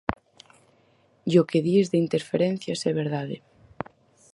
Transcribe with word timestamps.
E 1.31 1.33
o 1.41 1.47
que 1.49 1.63
dis 1.67 1.85
de 1.91 1.97
Interferencias 2.05 2.79
é 2.89 2.91
verdade. 3.03 3.37